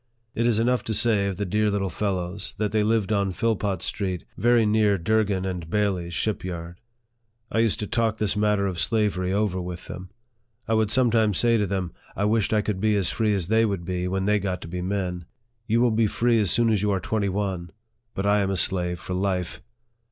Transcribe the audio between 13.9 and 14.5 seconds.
when they